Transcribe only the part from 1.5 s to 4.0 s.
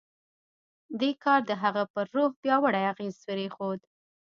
هغه پر روح پیاوړی اغېز پرېښود